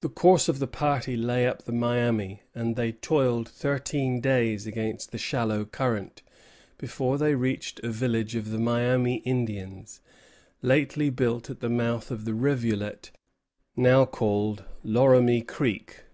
[0.00, 5.10] The course of the party lay up the Miami; and they toiled thirteen days against
[5.10, 6.22] the shallow current
[6.78, 10.02] before they reached a village of the Miami Indians,
[10.62, 13.10] lately built at the mouth of the rivulet
[13.74, 16.04] now called Loramie Creek.